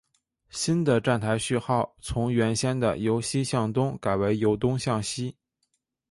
[0.49, 5.35] 新的站台序号从原先的由西向东改为由东向西。